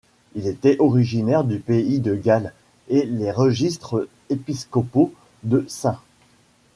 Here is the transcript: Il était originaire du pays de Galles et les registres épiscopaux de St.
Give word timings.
Il 0.33 0.47
était 0.47 0.77
originaire 0.79 1.43
du 1.43 1.59
pays 1.59 1.99
de 1.99 2.15
Galles 2.15 2.53
et 2.87 3.05
les 3.05 3.31
registres 3.31 4.07
épiscopaux 4.31 5.13
de 5.43 5.63
St. 5.67 5.95